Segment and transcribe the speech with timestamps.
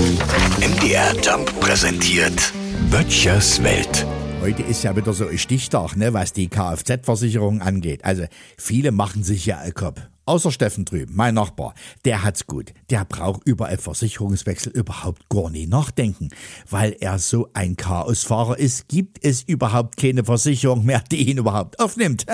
[0.00, 2.54] MDR Jump präsentiert
[2.90, 4.06] Böttchers Welt.
[4.40, 8.02] Heute ist ja wieder so ein Stichtag, ne, was die Kfz-Versicherung angeht.
[8.02, 8.24] Also
[8.56, 10.00] viele machen sich ja Kopf.
[10.26, 12.72] Außer Steffen drüben, mein Nachbar, der hat's gut.
[12.90, 16.28] Der braucht über einen Versicherungswechsel überhaupt gar nicht nachdenken.
[16.68, 21.80] Weil er so ein Chaosfahrer ist, gibt es überhaupt keine Versicherung mehr, die ihn überhaupt
[21.80, 22.26] aufnimmt.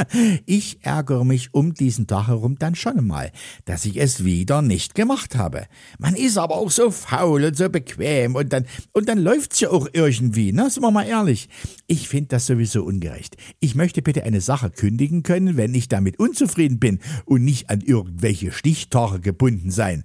[0.45, 3.33] Ich ärgere mich um diesen Tag herum dann schon mal,
[3.65, 5.67] dass ich es wieder nicht gemacht habe.
[5.99, 9.71] Man ist aber auch so faul und so bequem und dann, und dann läuft's ja
[9.71, 10.69] auch irgendwie, ne?
[10.69, 11.49] Sind wir mal ehrlich.
[11.87, 13.37] Ich finde das sowieso ungerecht.
[13.61, 17.81] Ich möchte bitte eine Sache kündigen können, wenn ich damit unzufrieden bin und nicht an
[17.87, 20.05] irgendwelche Stichtage gebunden sein.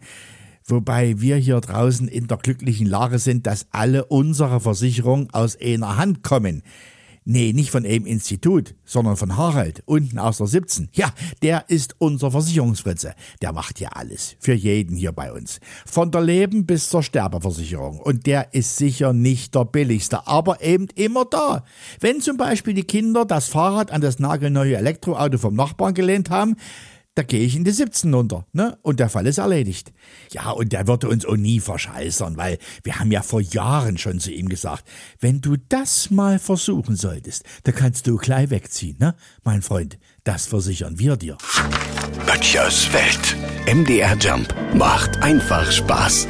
[0.65, 5.97] Wobei wir hier draußen in der glücklichen Lage sind, dass alle unsere Versicherungen aus einer
[5.97, 6.63] Hand kommen.
[7.23, 10.89] Nee, nicht von einem Institut, sondern von Harald, unten aus der 17.
[10.93, 11.13] Ja,
[11.43, 13.13] der ist unser Versicherungsfritze.
[13.43, 14.35] Der macht ja alles.
[14.39, 15.59] Für jeden hier bei uns.
[15.85, 17.99] Von der Leben bis zur Sterbeversicherung.
[17.99, 21.63] Und der ist sicher nicht der billigste, aber eben immer da.
[21.99, 26.55] Wenn zum Beispiel die Kinder das Fahrrad an das nagelneue Elektroauto vom Nachbarn gelehnt haben,
[27.15, 28.77] da gehe ich in die 17 runter, ne?
[28.83, 29.91] Und der Fall ist erledigt.
[30.31, 34.19] Ja, und der würde uns auch nie verscheißern, weil wir haben ja vor Jahren schon
[34.19, 34.87] zu ihm gesagt,
[35.19, 39.15] wenn du das mal versuchen solltest, da kannst du gleich wegziehen, ne?
[39.43, 41.37] Mein Freund, das versichern wir dir.
[42.25, 43.35] Böttchers Welt.
[43.67, 46.27] MDR Jump macht einfach Spaß.